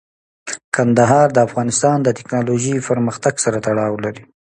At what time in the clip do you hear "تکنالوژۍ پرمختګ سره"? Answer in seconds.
2.17-3.57